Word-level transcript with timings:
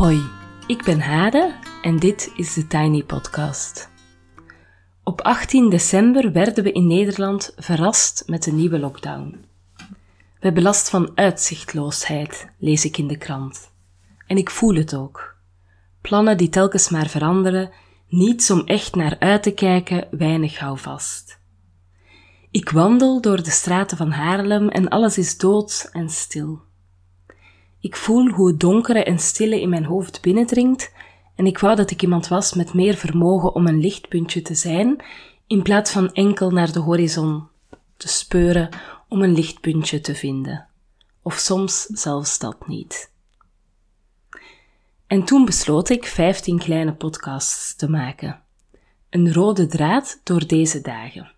Hoi, 0.00 0.22
ik 0.66 0.84
ben 0.84 1.00
Hade 1.00 1.54
en 1.82 1.98
dit 1.98 2.32
is 2.36 2.54
de 2.54 2.66
Tiny 2.66 3.04
Podcast. 3.04 3.90
Op 5.04 5.20
18 5.20 5.70
december 5.70 6.32
werden 6.32 6.64
we 6.64 6.72
in 6.72 6.86
Nederland 6.86 7.52
verrast 7.56 8.22
met 8.26 8.46
een 8.46 8.56
nieuwe 8.56 8.78
lockdown. 8.78 9.44
We 10.08 10.38
hebben 10.38 10.62
last 10.62 10.90
van 10.90 11.10
uitzichtloosheid, 11.14 12.50
lees 12.58 12.84
ik 12.84 12.98
in 12.98 13.06
de 13.06 13.16
krant. 13.16 13.70
En 14.26 14.36
ik 14.36 14.50
voel 14.50 14.74
het 14.74 14.94
ook. 14.94 15.36
Plannen 16.00 16.36
die 16.36 16.48
telkens 16.48 16.88
maar 16.88 17.08
veranderen, 17.08 17.70
niets 18.08 18.50
om 18.50 18.60
echt 18.66 18.94
naar 18.94 19.16
uit 19.18 19.42
te 19.42 19.52
kijken, 19.52 20.08
weinig 20.10 20.58
houvast. 20.58 21.40
Ik 22.50 22.70
wandel 22.70 23.20
door 23.20 23.42
de 23.42 23.50
straten 23.50 23.96
van 23.96 24.10
Haarlem 24.10 24.68
en 24.68 24.88
alles 24.88 25.18
is 25.18 25.36
dood 25.36 25.88
en 25.92 26.08
stil. 26.08 26.68
Ik 27.80 27.96
voel 27.96 28.28
hoe 28.28 28.48
het 28.48 28.60
donkere 28.60 29.04
en 29.04 29.18
stille 29.18 29.60
in 29.60 29.68
mijn 29.68 29.84
hoofd 29.84 30.22
binnendringt 30.22 30.92
en 31.34 31.46
ik 31.46 31.58
wou 31.58 31.76
dat 31.76 31.90
ik 31.90 32.02
iemand 32.02 32.28
was 32.28 32.54
met 32.54 32.74
meer 32.74 32.94
vermogen 32.94 33.54
om 33.54 33.66
een 33.66 33.80
lichtpuntje 33.80 34.42
te 34.42 34.54
zijn, 34.54 35.04
in 35.46 35.62
plaats 35.62 35.90
van 35.90 36.12
enkel 36.12 36.50
naar 36.50 36.72
de 36.72 36.78
horizon 36.78 37.48
te 37.96 38.08
speuren 38.08 38.68
om 39.08 39.22
een 39.22 39.34
lichtpuntje 39.34 40.00
te 40.00 40.14
vinden. 40.14 40.66
Of 41.22 41.34
soms 41.34 41.82
zelfs 41.82 42.38
dat 42.38 42.66
niet. 42.66 43.12
En 45.06 45.24
toen 45.24 45.44
besloot 45.44 45.88
ik 45.88 46.06
15 46.06 46.58
kleine 46.58 46.94
podcasts 46.94 47.76
te 47.76 47.90
maken. 47.90 48.42
Een 49.10 49.32
rode 49.32 49.66
draad 49.66 50.20
door 50.24 50.46
deze 50.46 50.80
dagen. 50.80 51.32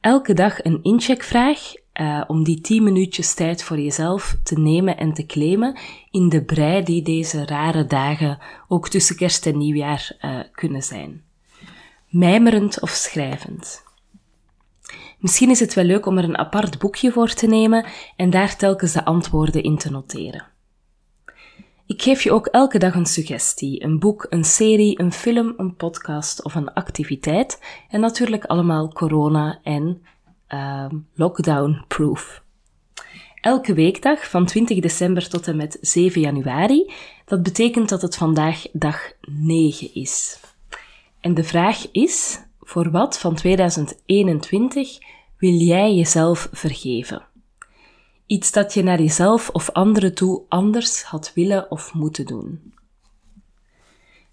Elke 0.00 0.34
dag 0.34 0.64
een 0.64 0.82
incheckvraag 0.82 1.72
uh, 2.00 2.22
om 2.26 2.44
die 2.44 2.60
10 2.60 2.82
minuutjes 2.82 3.34
tijd 3.34 3.62
voor 3.62 3.78
jezelf 3.78 4.36
te 4.42 4.58
nemen 4.58 4.96
en 4.96 5.12
te 5.12 5.26
claimen 5.26 5.78
in 6.10 6.28
de 6.28 6.44
brei 6.44 6.82
die 6.82 7.02
deze 7.02 7.46
rare 7.46 7.84
dagen 7.84 8.38
ook 8.68 8.88
tussen 8.88 9.16
kerst 9.16 9.46
en 9.46 9.58
nieuwjaar 9.58 10.16
uh, 10.20 10.40
kunnen 10.52 10.82
zijn. 10.82 11.22
Mijmerend 12.08 12.80
of 12.80 12.90
schrijvend. 12.90 13.84
Misschien 15.18 15.50
is 15.50 15.60
het 15.60 15.74
wel 15.74 15.84
leuk 15.84 16.06
om 16.06 16.18
er 16.18 16.24
een 16.24 16.38
apart 16.38 16.78
boekje 16.78 17.12
voor 17.12 17.28
te 17.28 17.46
nemen 17.46 17.86
en 18.16 18.30
daar 18.30 18.56
telkens 18.56 18.92
de 18.92 19.04
antwoorden 19.04 19.62
in 19.62 19.78
te 19.78 19.90
noteren. 19.90 20.44
Ik 21.86 22.02
geef 22.02 22.22
je 22.22 22.32
ook 22.32 22.46
elke 22.46 22.78
dag 22.78 22.94
een 22.94 23.06
suggestie, 23.06 23.84
een 23.84 23.98
boek, 23.98 24.26
een 24.28 24.44
serie, 24.44 25.00
een 25.00 25.12
film, 25.12 25.54
een 25.56 25.76
podcast 25.76 26.44
of 26.44 26.54
een 26.54 26.72
activiteit 26.72 27.60
en 27.88 28.00
natuurlijk 28.00 28.44
allemaal 28.44 28.92
corona 28.92 29.60
en 29.62 30.02
uh, 30.48 30.86
lockdown-proof. 31.14 32.42
Elke 33.40 33.74
weekdag 33.74 34.30
van 34.30 34.46
20 34.46 34.80
december 34.80 35.28
tot 35.28 35.48
en 35.48 35.56
met 35.56 35.78
7 35.80 36.20
januari. 36.20 36.92
Dat 37.24 37.42
betekent 37.42 37.88
dat 37.88 38.02
het 38.02 38.16
vandaag 38.16 38.66
dag 38.72 39.12
9 39.20 39.94
is. 39.94 40.40
En 41.20 41.34
de 41.34 41.44
vraag 41.44 41.90
is: 41.92 42.40
voor 42.60 42.90
wat 42.90 43.18
van 43.18 43.34
2021 43.34 44.98
wil 45.38 45.54
jij 45.54 45.94
jezelf 45.94 46.48
vergeven? 46.52 47.22
Iets 48.26 48.52
dat 48.52 48.74
je 48.74 48.82
naar 48.82 49.00
jezelf 49.00 49.50
of 49.50 49.70
anderen 49.70 50.14
toe 50.14 50.42
anders 50.48 51.02
had 51.02 51.32
willen 51.34 51.70
of 51.70 51.94
moeten 51.94 52.26
doen. 52.26 52.74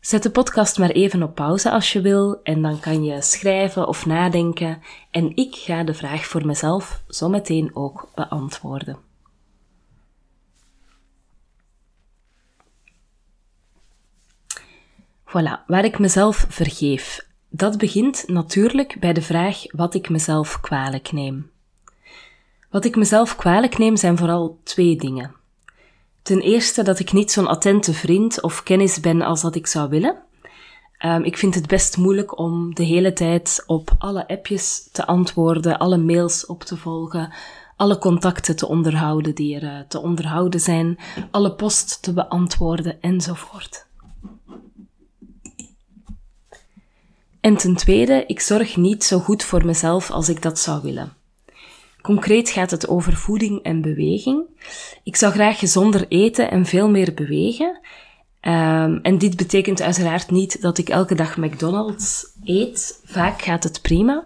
Zet 0.04 0.24
de 0.24 0.32
podcast 0.32 0.78
maar 0.78 0.90
even 0.90 1.24
op 1.24 1.36
pauze 1.36 1.72
als 1.72 1.94
je 1.94 2.02
wil 2.02 2.40
en 2.44 2.62
dan 2.62 2.80
kan 2.80 3.04
je 3.04 3.22
schrijven 3.22 3.88
of 3.88 4.06
nadenken 4.06 4.82
en 5.12 5.36
ik 5.36 5.56
ga 5.56 5.84
de 5.84 5.94
vraag 5.94 6.26
voor 6.26 6.46
mezelf 6.46 7.04
zo 7.08 7.30
meteen 7.30 7.76
ook 7.76 8.10
beantwoorden. 8.16 8.98
Voilà, 15.26 15.66
waar 15.68 15.86
ik 15.86 16.00
mezelf 16.00 16.46
vergeef. 16.50 17.28
Dat 17.50 17.78
begint 17.78 18.28
natuurlijk 18.28 19.00
bij 19.00 19.14
de 19.14 19.22
vraag 19.22 19.72
wat 19.72 19.94
ik 19.94 20.10
mezelf 20.10 20.60
kwalijk 20.60 21.12
neem. 21.12 21.52
Wat 22.70 22.86
ik 22.86 22.96
mezelf 22.96 23.36
kwalijk 23.36 23.78
neem 23.78 23.96
zijn 23.96 24.18
vooral 24.18 24.60
twee 24.64 24.96
dingen. 24.96 25.43
Ten 26.24 26.40
eerste 26.40 26.84
dat 26.84 27.00
ik 27.00 27.14
niet 27.14 27.32
zo'n 27.32 27.48
attente 27.48 27.94
vriend 27.94 28.42
of 28.42 28.64
kennis 28.64 29.00
ben 29.00 29.22
als 29.22 29.42
dat 29.42 29.56
ik 29.56 29.68
zou 29.68 29.90
willen. 29.90 30.16
Um, 31.06 31.24
ik 31.24 31.38
vind 31.38 31.56
het 31.56 31.68
best 31.68 31.98
moeilijk 31.98 32.38
om 32.38 32.76
de 32.76 32.84
hele 32.84 33.14
tijd 33.14 33.64
op 33.66 33.92
alle 33.98 34.28
appjes 34.28 34.90
te 34.92 35.06
antwoorden, 35.06 35.78
alle 35.78 35.98
mails 35.98 36.46
op 36.46 36.64
te 36.64 36.78
volgen, 36.78 37.34
alle 37.76 37.98
contacten 37.98 38.56
te 38.56 38.68
onderhouden 38.68 39.36
die 39.36 39.56
er 39.56 39.64
uh, 39.64 39.80
te 39.88 40.00
onderhouden 40.00 40.60
zijn, 40.60 41.00
alle 41.32 41.54
post 41.54 42.02
te 42.02 42.14
beantwoorden 42.14 43.02
enzovoort. 43.02 43.86
En 47.40 47.58
ten 47.58 47.76
tweede, 47.76 48.24
ik 48.28 48.40
zorg 48.40 48.76
niet 48.78 49.04
zo 49.04 49.20
goed 49.20 49.44
voor 49.44 49.66
mezelf 49.66 50.12
als 50.12 50.30
ik 50.30 50.42
dat 50.42 50.60
zou 50.60 50.82
willen. 50.82 51.14
Concreet 52.04 52.50
gaat 52.50 52.72
het 52.72 52.88
over 52.88 53.14
voeding 53.14 53.62
en 53.62 53.82
beweging. 53.82 54.44
Ik 55.04 55.16
zou 55.16 55.34
graag 55.34 55.60
gezonder 55.60 56.06
eten 56.08 56.52
en 56.52 56.66
veel 56.66 56.90
meer 56.90 57.14
bewegen. 57.14 57.80
Um, 58.42 59.00
en 59.02 59.18
dit 59.18 59.36
betekent 59.36 59.82
uiteraard 59.82 60.32
niet 60.32 60.62
dat 60.62 60.78
ik 60.78 60.90
elke 60.90 61.16
dag 61.16 61.38
McDonald's 61.38 62.26
eet. 62.44 63.02
Vaak 63.06 63.42
gaat 63.42 63.64
het 63.64 63.82
prima. 63.82 64.26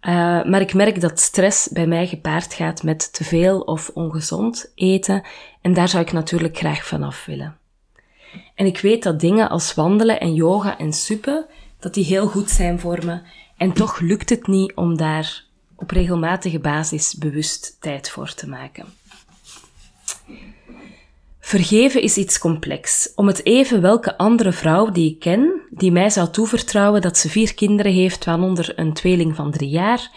Uh, 0.00 0.12
maar 0.44 0.60
ik 0.60 0.74
merk 0.74 1.00
dat 1.00 1.20
stress 1.20 1.68
bij 1.68 1.86
mij 1.86 2.06
gepaard 2.06 2.54
gaat 2.54 2.82
met 2.82 3.12
te 3.12 3.24
veel 3.24 3.60
of 3.60 3.90
ongezond 3.94 4.72
eten. 4.74 5.22
En 5.60 5.74
daar 5.74 5.88
zou 5.88 6.02
ik 6.02 6.12
natuurlijk 6.12 6.58
graag 6.58 6.86
vanaf 6.86 7.24
willen. 7.24 7.56
En 8.54 8.66
ik 8.66 8.78
weet 8.78 9.02
dat 9.02 9.20
dingen 9.20 9.48
als 9.48 9.74
wandelen 9.74 10.20
en 10.20 10.34
yoga 10.34 10.78
en 10.78 10.92
suppen, 10.92 11.46
dat 11.78 11.94
die 11.94 12.04
heel 12.04 12.26
goed 12.26 12.50
zijn 12.50 12.80
voor 12.80 13.04
me. 13.04 13.20
En 13.56 13.72
toch 13.72 14.00
lukt 14.00 14.30
het 14.30 14.46
niet 14.46 14.74
om 14.74 14.96
daar 14.96 15.50
op 15.82 15.90
regelmatige 15.90 16.58
basis 16.58 17.14
bewust 17.14 17.76
tijd 17.80 18.10
voor 18.10 18.34
te 18.34 18.48
maken. 18.48 18.86
Vergeven 21.40 22.02
is 22.02 22.16
iets 22.16 22.38
complex. 22.38 23.12
Om 23.14 23.26
het 23.26 23.44
even 23.44 23.80
welke 23.80 24.18
andere 24.18 24.52
vrouw 24.52 24.90
die 24.90 25.10
ik 25.10 25.18
ken, 25.18 25.60
die 25.70 25.92
mij 25.92 26.10
zou 26.10 26.30
toevertrouwen 26.30 27.00
dat 27.00 27.18
ze 27.18 27.28
vier 27.28 27.54
kinderen 27.54 27.92
heeft, 27.92 28.24
waaronder 28.24 28.78
een 28.78 28.92
tweeling 28.92 29.36
van 29.36 29.50
drie 29.50 29.68
jaar, 29.68 30.10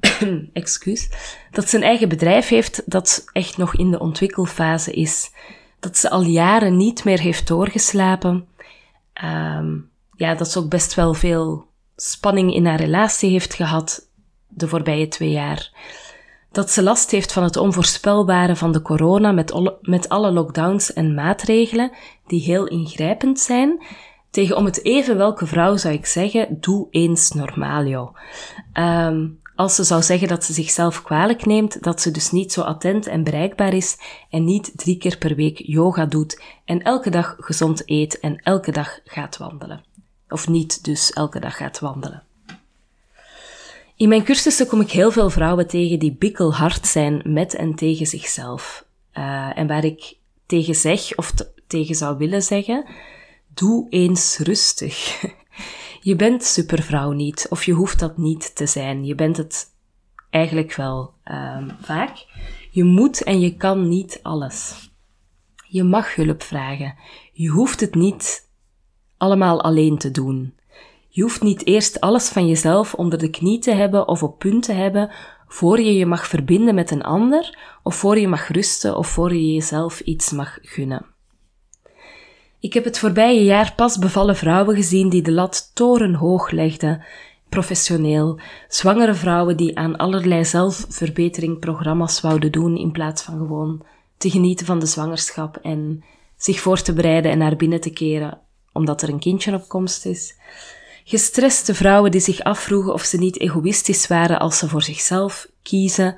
excuus, 0.52 1.10
dat 1.50 1.68
ze 1.68 1.76
een 1.76 1.82
eigen 1.82 2.08
bedrijf 2.08 2.48
heeft 2.48 2.82
dat 2.86 3.24
echt 3.32 3.56
nog 3.56 3.76
in 3.76 3.90
de 3.90 3.98
ontwikkelfase 3.98 4.92
is, 4.92 5.30
dat 5.80 5.96
ze 5.96 6.10
al 6.10 6.22
jaren 6.22 6.76
niet 6.76 7.04
meer 7.04 7.20
heeft 7.20 7.46
doorgeslapen, 7.46 8.48
um, 9.24 9.90
ja, 10.16 10.34
dat 10.34 10.50
ze 10.50 10.58
ook 10.58 10.68
best 10.68 10.94
wel 10.94 11.14
veel 11.14 11.66
spanning 11.96 12.54
in 12.54 12.66
haar 12.66 12.80
relatie 12.80 13.30
heeft 13.30 13.54
gehad, 13.54 14.05
de 14.56 14.68
voorbije 14.68 15.08
twee 15.08 15.30
jaar. 15.30 15.70
Dat 16.52 16.70
ze 16.70 16.82
last 16.82 17.10
heeft 17.10 17.32
van 17.32 17.42
het 17.42 17.56
onvoorspelbare 17.56 18.56
van 18.56 18.72
de 18.72 18.82
corona 18.82 19.32
met, 19.32 19.78
met 19.80 20.08
alle 20.08 20.30
lockdowns 20.30 20.92
en 20.92 21.14
maatregelen 21.14 21.92
die 22.26 22.40
heel 22.40 22.66
ingrijpend 22.66 23.40
zijn. 23.40 23.84
Tegen 24.30 24.56
om 24.56 24.64
het 24.64 24.84
even 24.84 25.16
welke 25.16 25.46
vrouw 25.46 25.76
zou 25.76 25.94
ik 25.94 26.06
zeggen, 26.06 26.56
doe 26.60 26.86
eens 26.90 27.30
normaal. 27.30 28.16
Um, 28.74 29.40
als 29.56 29.74
ze 29.74 29.84
zou 29.84 30.02
zeggen 30.02 30.28
dat 30.28 30.44
ze 30.44 30.52
zichzelf 30.52 31.02
kwalijk 31.02 31.46
neemt, 31.46 31.82
dat 31.82 32.00
ze 32.00 32.10
dus 32.10 32.30
niet 32.30 32.52
zo 32.52 32.60
attent 32.60 33.06
en 33.06 33.24
bereikbaar 33.24 33.74
is 33.74 33.98
en 34.30 34.44
niet 34.44 34.72
drie 34.76 34.98
keer 34.98 35.18
per 35.18 35.34
week 35.34 35.58
yoga 35.64 36.06
doet 36.06 36.42
en 36.64 36.82
elke 36.82 37.10
dag 37.10 37.36
gezond 37.38 37.82
eet 37.84 38.20
en 38.20 38.40
elke 38.42 38.72
dag 38.72 39.00
gaat 39.04 39.36
wandelen. 39.36 39.84
Of 40.28 40.48
niet 40.48 40.84
dus 40.84 41.12
elke 41.12 41.40
dag 41.40 41.56
gaat 41.56 41.78
wandelen. 41.78 42.25
In 43.96 44.08
mijn 44.08 44.24
cursussen 44.24 44.66
kom 44.66 44.80
ik 44.80 44.90
heel 44.90 45.10
veel 45.10 45.30
vrouwen 45.30 45.66
tegen 45.66 45.98
die 45.98 46.16
bikkelhard 46.16 46.86
zijn 46.86 47.22
met 47.24 47.54
en 47.54 47.74
tegen 47.74 48.06
zichzelf. 48.06 48.86
Uh, 49.14 49.58
en 49.58 49.66
waar 49.66 49.84
ik 49.84 50.16
tegen 50.46 50.74
zeg, 50.74 51.16
of 51.16 51.32
tegen 51.66 51.94
zou 51.94 52.18
willen 52.18 52.42
zeggen, 52.42 52.86
doe 53.54 53.86
eens 53.88 54.38
rustig. 54.38 55.22
je 56.08 56.16
bent 56.16 56.44
supervrouw 56.44 57.12
niet, 57.12 57.46
of 57.50 57.64
je 57.64 57.72
hoeft 57.72 57.98
dat 57.98 58.16
niet 58.16 58.56
te 58.56 58.66
zijn. 58.66 59.04
Je 59.04 59.14
bent 59.14 59.36
het 59.36 59.74
eigenlijk 60.30 60.74
wel 60.74 61.14
um, 61.24 61.76
vaak. 61.80 62.24
Je 62.70 62.84
moet 62.84 63.22
en 63.22 63.40
je 63.40 63.56
kan 63.56 63.88
niet 63.88 64.20
alles. 64.22 64.90
Je 65.68 65.82
mag 65.84 66.14
hulp 66.14 66.42
vragen. 66.42 66.94
Je 67.32 67.48
hoeft 67.48 67.80
het 67.80 67.94
niet 67.94 68.48
allemaal 69.16 69.62
alleen 69.62 69.98
te 69.98 70.10
doen. 70.10 70.54
Je 71.16 71.22
hoeft 71.22 71.42
niet 71.42 71.66
eerst 71.66 72.00
alles 72.00 72.28
van 72.28 72.46
jezelf 72.48 72.94
onder 72.94 73.18
de 73.18 73.30
knie 73.30 73.58
te 73.58 73.70
hebben 73.70 74.08
of 74.08 74.22
op 74.22 74.38
punt 74.38 74.62
te 74.62 74.72
hebben 74.72 75.10
voor 75.46 75.80
je 75.80 75.94
je 75.94 76.06
mag 76.06 76.26
verbinden 76.26 76.74
met 76.74 76.90
een 76.90 77.02
ander, 77.02 77.58
of 77.82 77.94
voor 77.94 78.18
je 78.18 78.28
mag 78.28 78.48
rusten 78.48 78.96
of 78.96 79.06
voor 79.06 79.34
je 79.34 79.52
jezelf 79.52 80.00
iets 80.00 80.30
mag 80.30 80.58
gunnen. 80.62 81.06
Ik 82.60 82.72
heb 82.72 82.84
het 82.84 82.98
voorbije 82.98 83.44
jaar 83.44 83.72
pas 83.76 83.98
bevallen 83.98 84.36
vrouwen 84.36 84.76
gezien 84.76 85.08
die 85.08 85.22
de 85.22 85.32
lat 85.32 85.70
torenhoog 85.74 86.50
legden, 86.50 87.04
professioneel, 87.48 88.40
zwangere 88.68 89.14
vrouwen 89.14 89.56
die 89.56 89.78
aan 89.78 89.96
allerlei 89.96 90.44
zelfverbeteringprogramma's 90.44 92.20
wouden 92.20 92.52
doen 92.52 92.76
in 92.76 92.92
plaats 92.92 93.22
van 93.22 93.36
gewoon 93.36 93.84
te 94.16 94.30
genieten 94.30 94.66
van 94.66 94.78
de 94.78 94.86
zwangerschap 94.86 95.56
en 95.56 96.04
zich 96.36 96.60
voor 96.60 96.82
te 96.82 96.92
bereiden 96.92 97.30
en 97.30 97.38
naar 97.38 97.56
binnen 97.56 97.80
te 97.80 97.90
keren 97.90 98.40
omdat 98.72 99.02
er 99.02 99.08
een 99.08 99.18
kindje 99.18 99.54
op 99.54 99.68
komst 99.68 100.06
is. 100.06 100.34
Gestreste 101.08 101.74
vrouwen 101.74 102.10
die 102.10 102.20
zich 102.20 102.42
afvroegen 102.42 102.92
of 102.92 103.02
ze 103.02 103.18
niet 103.18 103.40
egoïstisch 103.40 104.06
waren 104.06 104.38
als 104.38 104.58
ze 104.58 104.68
voor 104.68 104.82
zichzelf 104.82 105.48
kiezen. 105.62 106.16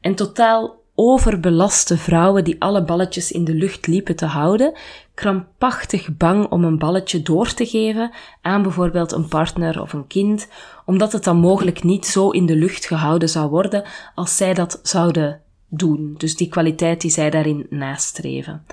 En 0.00 0.14
totaal 0.14 0.82
overbelaste 0.94 1.98
vrouwen 1.98 2.44
die 2.44 2.56
alle 2.58 2.84
balletjes 2.84 3.32
in 3.32 3.44
de 3.44 3.54
lucht 3.54 3.86
liepen 3.86 4.16
te 4.16 4.26
houden, 4.26 4.72
krampachtig 5.14 6.16
bang 6.16 6.50
om 6.50 6.64
een 6.64 6.78
balletje 6.78 7.22
door 7.22 7.54
te 7.54 7.66
geven 7.66 8.10
aan 8.42 8.62
bijvoorbeeld 8.62 9.12
een 9.12 9.28
partner 9.28 9.80
of 9.80 9.92
een 9.92 10.06
kind, 10.06 10.48
omdat 10.84 11.12
het 11.12 11.24
dan 11.24 11.36
mogelijk 11.36 11.82
niet 11.82 12.06
zo 12.06 12.30
in 12.30 12.46
de 12.46 12.56
lucht 12.56 12.86
gehouden 12.86 13.28
zou 13.28 13.50
worden 13.50 13.84
als 14.14 14.36
zij 14.36 14.54
dat 14.54 14.80
zouden 14.82 15.40
doen. 15.68 16.14
Dus 16.18 16.36
die 16.36 16.48
kwaliteit 16.48 17.00
die 17.00 17.10
zij 17.10 17.30
daarin 17.30 17.66
nastreven. 17.70 18.64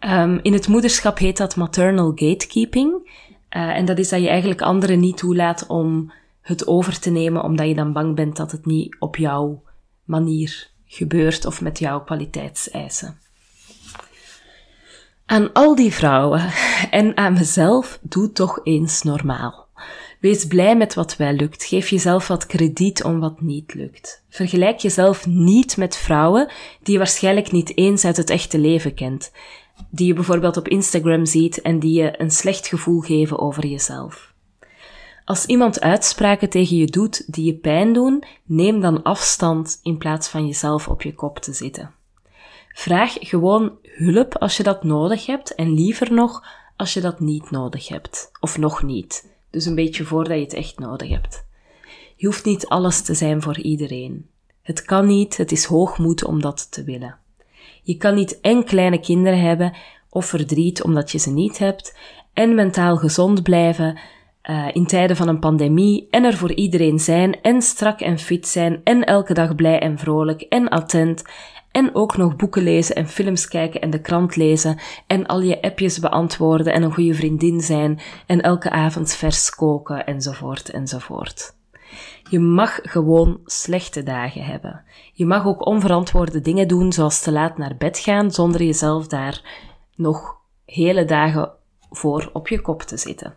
Um, 0.00 0.38
in 0.42 0.52
het 0.52 0.68
moederschap 0.68 1.18
heet 1.18 1.36
dat 1.36 1.56
maternal 1.56 2.12
gatekeeping. 2.14 3.10
Uh, 3.50 3.76
en 3.76 3.84
dat 3.84 3.98
is 3.98 4.08
dat 4.08 4.20
je 4.20 4.28
eigenlijk 4.28 4.62
anderen 4.62 5.00
niet 5.00 5.16
toelaat 5.16 5.66
om 5.66 6.12
het 6.40 6.66
over 6.66 7.00
te 7.00 7.10
nemen, 7.10 7.42
omdat 7.42 7.68
je 7.68 7.74
dan 7.74 7.92
bang 7.92 8.14
bent 8.14 8.36
dat 8.36 8.52
het 8.52 8.66
niet 8.66 8.96
op 8.98 9.16
jouw 9.16 9.62
manier 10.04 10.70
gebeurt 10.86 11.44
of 11.44 11.60
met 11.60 11.78
jouw 11.78 12.00
kwaliteitseisen. 12.00 13.18
Aan 15.26 15.52
al 15.52 15.74
die 15.74 15.92
vrouwen 15.92 16.50
en 16.90 17.16
aan 17.16 17.32
mezelf, 17.32 17.98
doe 18.02 18.32
toch 18.32 18.60
eens 18.62 19.02
normaal. 19.02 19.66
Wees 20.20 20.46
blij 20.46 20.76
met 20.76 20.94
wat 20.94 21.16
wel 21.16 21.32
lukt. 21.32 21.64
Geef 21.64 21.88
jezelf 21.88 22.28
wat 22.28 22.46
krediet 22.46 23.04
om 23.04 23.20
wat 23.20 23.40
niet 23.40 23.74
lukt. 23.74 24.22
Vergelijk 24.28 24.78
jezelf 24.78 25.26
niet 25.26 25.76
met 25.76 25.96
vrouwen 25.96 26.48
die 26.82 26.92
je 26.92 26.98
waarschijnlijk 26.98 27.52
niet 27.52 27.76
eens 27.76 28.04
uit 28.04 28.16
het 28.16 28.30
echte 28.30 28.58
leven 28.58 28.94
kent. 28.94 29.32
Die 29.90 30.06
je 30.06 30.14
bijvoorbeeld 30.14 30.56
op 30.56 30.68
Instagram 30.68 31.26
ziet 31.26 31.60
en 31.60 31.78
die 31.78 32.02
je 32.02 32.20
een 32.20 32.30
slecht 32.30 32.66
gevoel 32.66 33.00
geven 33.00 33.38
over 33.38 33.66
jezelf. 33.66 34.34
Als 35.24 35.46
iemand 35.46 35.80
uitspraken 35.80 36.48
tegen 36.48 36.76
je 36.76 36.86
doet 36.86 37.32
die 37.34 37.44
je 37.44 37.54
pijn 37.54 37.92
doen, 37.92 38.24
neem 38.44 38.80
dan 38.80 39.02
afstand 39.02 39.78
in 39.82 39.98
plaats 39.98 40.28
van 40.28 40.46
jezelf 40.46 40.88
op 40.88 41.02
je 41.02 41.14
kop 41.14 41.38
te 41.38 41.52
zitten. 41.52 41.94
Vraag 42.68 43.16
gewoon 43.18 43.72
hulp 43.82 44.38
als 44.38 44.56
je 44.56 44.62
dat 44.62 44.84
nodig 44.84 45.26
hebt 45.26 45.54
en 45.54 45.74
liever 45.74 46.12
nog 46.12 46.44
als 46.76 46.94
je 46.94 47.00
dat 47.00 47.20
niet 47.20 47.50
nodig 47.50 47.88
hebt. 47.88 48.30
Of 48.40 48.58
nog 48.58 48.82
niet. 48.82 49.28
Dus 49.50 49.66
een 49.66 49.74
beetje 49.74 50.04
voordat 50.04 50.36
je 50.36 50.44
het 50.44 50.54
echt 50.54 50.78
nodig 50.78 51.08
hebt. 51.08 51.46
Je 52.16 52.26
hoeft 52.26 52.44
niet 52.44 52.66
alles 52.66 53.02
te 53.02 53.14
zijn 53.14 53.42
voor 53.42 53.58
iedereen. 53.58 54.28
Het 54.62 54.82
kan 54.82 55.06
niet, 55.06 55.36
het 55.36 55.52
is 55.52 55.64
hoogmoed 55.64 56.24
om 56.24 56.40
dat 56.40 56.72
te 56.72 56.84
willen. 56.84 57.18
Je 57.82 57.96
kan 57.96 58.14
niet 58.14 58.40
en 58.40 58.64
kleine 58.64 59.00
kinderen 59.00 59.40
hebben 59.40 59.72
of 60.10 60.26
verdriet 60.26 60.82
omdat 60.82 61.10
je 61.10 61.18
ze 61.18 61.30
niet 61.30 61.58
hebt 61.58 61.98
en 62.32 62.54
mentaal 62.54 62.96
gezond 62.96 63.42
blijven 63.42 63.98
uh, 64.50 64.66
in 64.72 64.86
tijden 64.86 65.16
van 65.16 65.28
een 65.28 65.38
pandemie 65.38 66.06
en 66.10 66.24
er 66.24 66.36
voor 66.36 66.52
iedereen 66.52 66.98
zijn 66.98 67.40
en 67.42 67.62
strak 67.62 68.00
en 68.00 68.18
fit 68.18 68.46
zijn 68.46 68.80
en 68.84 69.04
elke 69.04 69.34
dag 69.34 69.54
blij 69.54 69.78
en 69.78 69.98
vrolijk 69.98 70.40
en 70.42 70.68
attent 70.68 71.22
en 71.70 71.94
ook 71.94 72.16
nog 72.16 72.36
boeken 72.36 72.62
lezen 72.62 72.96
en 72.96 73.08
films 73.08 73.48
kijken 73.48 73.80
en 73.80 73.90
de 73.90 74.00
krant 74.00 74.36
lezen 74.36 74.78
en 75.06 75.26
al 75.26 75.40
je 75.40 75.62
appjes 75.62 75.98
beantwoorden 75.98 76.72
en 76.72 76.82
een 76.82 76.94
goede 76.94 77.14
vriendin 77.14 77.60
zijn 77.60 78.00
en 78.26 78.40
elke 78.40 78.70
avond 78.70 79.14
vers 79.14 79.50
koken 79.50 80.06
enzovoort 80.06 80.70
enzovoort. 80.70 81.55
Je 82.28 82.38
mag 82.38 82.78
gewoon 82.82 83.40
slechte 83.44 84.02
dagen 84.02 84.44
hebben. 84.44 84.84
Je 85.12 85.26
mag 85.26 85.46
ook 85.46 85.66
onverantwoorde 85.66 86.40
dingen 86.40 86.68
doen 86.68 86.92
zoals 86.92 87.20
te 87.20 87.32
laat 87.32 87.58
naar 87.58 87.76
bed 87.78 87.98
gaan 87.98 88.30
zonder 88.30 88.62
jezelf 88.62 89.06
daar 89.06 89.64
nog 89.94 90.36
hele 90.64 91.04
dagen 91.04 91.50
voor 91.90 92.30
op 92.32 92.48
je 92.48 92.60
kop 92.60 92.82
te 92.82 92.96
zitten. 92.96 93.34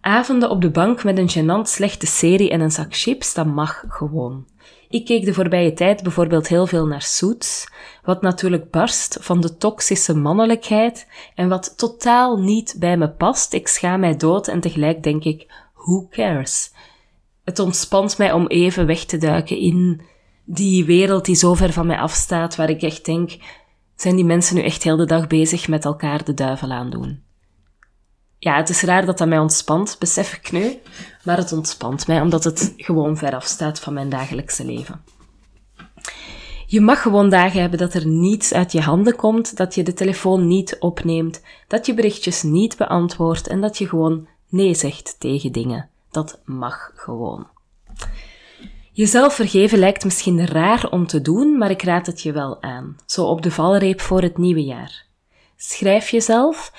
Avonden 0.00 0.50
op 0.50 0.60
de 0.60 0.70
bank 0.70 1.04
met 1.04 1.18
een 1.18 1.30
gênant 1.30 1.68
slechte 1.68 2.06
serie 2.06 2.50
en 2.50 2.60
een 2.60 2.70
zak 2.70 2.96
chips, 2.96 3.34
dat 3.34 3.46
mag 3.46 3.84
gewoon. 3.88 4.46
Ik 4.88 5.04
keek 5.04 5.24
de 5.24 5.34
voorbije 5.34 5.72
tijd 5.72 6.02
bijvoorbeeld 6.02 6.48
heel 6.48 6.66
veel 6.66 6.86
naar 6.86 7.02
Suits, 7.02 7.68
wat 8.04 8.22
natuurlijk 8.22 8.70
barst 8.70 9.18
van 9.20 9.40
de 9.40 9.56
toxische 9.56 10.16
mannelijkheid 10.16 11.06
en 11.34 11.48
wat 11.48 11.78
totaal 11.78 12.36
niet 12.36 12.76
bij 12.78 12.96
me 12.96 13.10
past. 13.10 13.52
Ik 13.52 13.68
schaam 13.68 14.00
mij 14.00 14.16
dood 14.16 14.48
en 14.48 14.60
tegelijk 14.60 15.02
denk 15.02 15.24
ik, 15.24 15.46
who 15.74 16.06
cares? 16.10 16.72
Het 17.50 17.58
ontspant 17.58 18.18
mij 18.18 18.32
om 18.32 18.46
even 18.46 18.86
weg 18.86 19.04
te 19.04 19.18
duiken 19.18 19.56
in 19.56 20.00
die 20.44 20.84
wereld 20.84 21.24
die 21.24 21.34
zo 21.34 21.54
ver 21.54 21.72
van 21.72 21.86
mij 21.86 21.98
afstaat, 21.98 22.56
waar 22.56 22.70
ik 22.70 22.82
echt 22.82 23.04
denk, 23.04 23.36
zijn 23.96 24.16
die 24.16 24.24
mensen 24.24 24.56
nu 24.56 24.62
echt 24.62 24.82
heel 24.82 24.96
de 24.96 25.06
dag 25.06 25.26
bezig 25.26 25.68
met 25.68 25.84
elkaar 25.84 26.24
de 26.24 26.34
duivel 26.34 26.70
aandoen? 26.70 27.22
ja, 28.40 28.56
het 28.56 28.68
is 28.68 28.82
raar 28.82 29.06
dat 29.06 29.18
dat 29.18 29.28
mij 29.28 29.38
ontspant, 29.38 29.96
besef 29.98 30.34
ik 30.34 30.52
nu. 30.52 30.78
Maar 31.24 31.36
het 31.36 31.52
ontspant 31.52 32.06
mij 32.06 32.20
omdat 32.20 32.44
het 32.44 32.74
gewoon 32.76 33.16
ver 33.16 33.34
afstaat 33.34 33.80
van 33.80 33.92
mijn 33.92 34.08
dagelijkse 34.08 34.64
leven. 34.64 35.02
Je 36.66 36.80
mag 36.80 37.02
gewoon 37.02 37.30
dagen 37.30 37.60
hebben 37.60 37.78
dat 37.78 37.94
er 37.94 38.06
niets 38.06 38.52
uit 38.52 38.72
je 38.72 38.80
handen 38.80 39.16
komt, 39.16 39.56
dat 39.56 39.74
je 39.74 39.82
de 39.82 39.92
telefoon 39.92 40.46
niet 40.46 40.76
opneemt, 40.78 41.42
dat 41.68 41.86
je 41.86 41.94
berichtjes 41.94 42.42
niet 42.42 42.76
beantwoordt 42.76 43.46
en 43.46 43.60
dat 43.60 43.78
je 43.78 43.88
gewoon 43.88 44.28
nee 44.48 44.74
zegt 44.74 45.16
tegen 45.18 45.52
dingen. 45.52 45.88
Dat 46.10 46.40
mag 46.44 46.92
gewoon. 46.94 47.46
Jezelf 48.92 49.34
vergeven 49.34 49.78
lijkt 49.78 50.04
misschien 50.04 50.46
raar 50.46 50.90
om 50.90 51.06
te 51.06 51.20
doen, 51.20 51.58
maar 51.58 51.70
ik 51.70 51.82
raad 51.82 52.06
het 52.06 52.22
je 52.22 52.32
wel 52.32 52.62
aan. 52.62 52.96
Zo 53.06 53.24
op 53.24 53.42
de 53.42 53.50
valreep 53.50 54.00
voor 54.00 54.22
het 54.22 54.38
nieuwe 54.38 54.64
jaar. 54.64 55.06
Schrijf 55.56 56.08
jezelf 56.08 56.72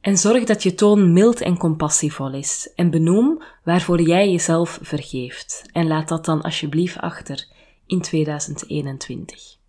en 0.00 0.16
zorg 0.16 0.44
dat 0.44 0.62
je 0.62 0.74
toon 0.74 1.12
mild 1.12 1.40
en 1.40 1.56
compassievol 1.56 2.32
is. 2.32 2.72
En 2.74 2.90
benoem 2.90 3.42
waarvoor 3.64 4.00
jij 4.00 4.30
jezelf 4.30 4.78
vergeeft. 4.82 5.68
En 5.72 5.86
laat 5.86 6.08
dat 6.08 6.24
dan 6.24 6.42
alsjeblieft 6.42 6.98
achter 6.98 7.46
in 7.86 8.00
2021. 8.00 9.60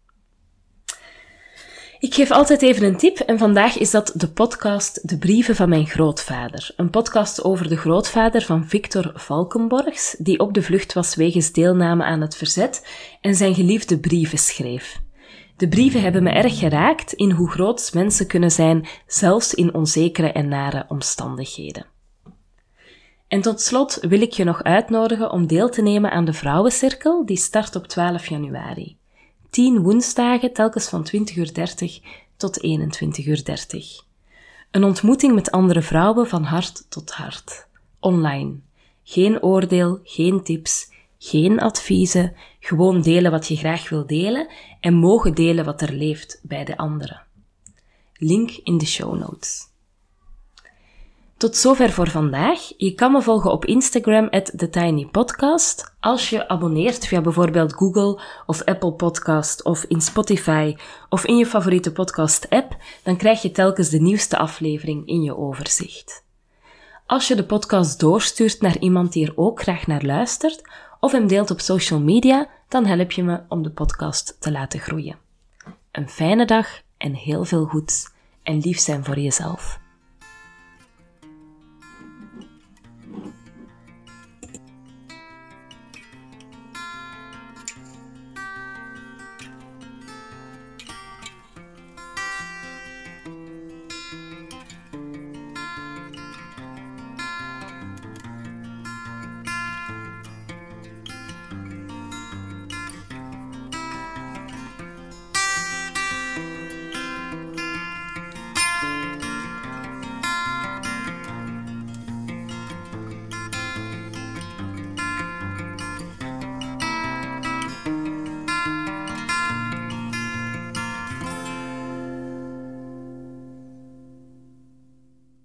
Ik 2.03 2.13
geef 2.13 2.31
altijd 2.31 2.61
even 2.61 2.85
een 2.85 2.97
tip 2.97 3.17
en 3.19 3.37
vandaag 3.37 3.77
is 3.77 3.91
dat 3.91 4.13
de 4.15 4.29
podcast 4.29 5.07
De 5.07 5.17
Brieven 5.17 5.55
van 5.55 5.69
mijn 5.69 5.87
grootvader. 5.87 6.71
Een 6.75 6.89
podcast 6.89 7.43
over 7.43 7.69
de 7.69 7.77
grootvader 7.77 8.41
van 8.41 8.67
Victor 8.67 9.11
Valkenborgs, 9.15 10.15
die 10.19 10.39
op 10.39 10.53
de 10.53 10.61
vlucht 10.61 10.93
was 10.93 11.15
wegens 11.15 11.51
deelname 11.51 12.03
aan 12.03 12.21
het 12.21 12.35
verzet 12.35 12.87
en 13.21 13.35
zijn 13.35 13.55
geliefde 13.55 13.99
brieven 13.99 14.37
schreef. 14.37 15.01
De 15.57 15.67
brieven 15.67 16.01
hebben 16.01 16.23
me 16.23 16.29
erg 16.29 16.59
geraakt 16.59 17.13
in 17.13 17.31
hoe 17.31 17.49
groot 17.49 17.91
mensen 17.93 18.27
kunnen 18.27 18.51
zijn, 18.51 18.87
zelfs 19.07 19.53
in 19.53 19.73
onzekere 19.73 20.31
en 20.31 20.47
nare 20.47 20.85
omstandigheden. 20.87 21.85
En 23.27 23.41
tot 23.41 23.61
slot 23.61 23.97
wil 24.01 24.21
ik 24.21 24.31
je 24.33 24.43
nog 24.43 24.63
uitnodigen 24.63 25.31
om 25.31 25.47
deel 25.47 25.69
te 25.69 25.81
nemen 25.81 26.11
aan 26.11 26.25
de 26.25 26.33
Vrouwencirkel, 26.33 27.25
die 27.25 27.37
start 27.37 27.75
op 27.75 27.87
12 27.87 28.27
januari. 28.27 28.97
10 29.53 29.81
woensdagen, 29.81 30.53
telkens 30.53 30.89
van 30.89 31.07
20.30 31.07 31.35
uur 31.35 31.51
tot 32.37 32.65
21.30 32.65 33.25
uur. 33.25 33.43
Een 34.71 34.83
ontmoeting 34.83 35.35
met 35.35 35.51
andere 35.51 35.81
vrouwen 35.81 36.27
van 36.27 36.43
hart 36.43 36.85
tot 36.89 37.11
hart. 37.11 37.67
Online. 37.99 38.55
Geen 39.03 39.41
oordeel, 39.41 39.99
geen 40.03 40.43
tips, 40.43 40.91
geen 41.17 41.59
adviezen, 41.59 42.35
gewoon 42.59 43.01
delen 43.01 43.31
wat 43.31 43.47
je 43.47 43.55
graag 43.55 43.89
wil 43.89 44.05
delen 44.05 44.47
en 44.79 44.93
mogen 44.93 45.35
delen 45.35 45.65
wat 45.65 45.81
er 45.81 45.93
leeft 45.93 46.39
bij 46.43 46.63
de 46.63 46.77
anderen. 46.77 47.21
Link 48.13 48.51
in 48.63 48.77
de 48.77 48.85
show 48.85 49.19
notes. 49.19 49.72
Tot 51.37 51.55
zover 51.55 51.91
voor 51.91 52.09
vandaag. 52.09 52.59
Je 52.77 52.93
kan 52.93 53.11
me 53.11 53.21
volgen 53.21 53.51
op 53.51 53.65
Instagram 53.65 54.27
at 54.29 54.51
TheTinyPodcast. 54.57 55.95
Als 55.99 56.29
je 56.29 56.47
abonneert 56.47 57.07
via 57.07 57.21
bijvoorbeeld 57.21 57.73
Google 57.73 58.21
of 58.45 58.63
Apple 58.63 58.93
Podcast 58.93 59.63
of 59.63 59.83
in 59.83 60.01
Spotify 60.01 60.75
of 61.09 61.25
in 61.25 61.37
je 61.37 61.45
favoriete 61.45 61.91
podcast 61.91 62.49
app, 62.49 62.77
dan 63.03 63.17
krijg 63.17 63.41
je 63.41 63.51
telkens 63.51 63.89
de 63.89 64.01
nieuwste 64.01 64.37
aflevering 64.37 65.07
in 65.07 65.21
je 65.21 65.37
overzicht. 65.37 66.23
Als 67.05 67.27
je 67.27 67.35
de 67.35 67.45
podcast 67.45 67.99
doorstuurt 67.99 68.61
naar 68.61 68.77
iemand 68.77 69.13
die 69.13 69.27
er 69.27 69.33
ook 69.35 69.61
graag 69.61 69.87
naar 69.87 70.03
luistert, 70.03 70.61
of 70.99 71.11
hem 71.11 71.27
deelt 71.27 71.51
op 71.51 71.59
social 71.59 71.99
media, 71.99 72.49
dan 72.67 72.85
help 72.85 73.11
je 73.11 73.23
me 73.23 73.41
om 73.47 73.63
de 73.63 73.71
podcast 73.71 74.37
te 74.39 74.51
laten 74.51 74.79
groeien. 74.79 75.17
Een 75.91 76.09
fijne 76.09 76.45
dag 76.45 76.67
en 76.97 77.13
heel 77.13 77.45
veel 77.45 77.65
goeds 77.65 78.11
en 78.43 78.57
lief 78.57 78.79
zijn 78.79 79.03
voor 79.03 79.19
jezelf. 79.19 79.81